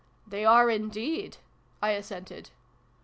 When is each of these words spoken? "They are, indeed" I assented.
"They 0.31 0.43
are, 0.45 0.67
indeed" 0.71 1.37
I 1.79 1.91
assented. 1.91 2.49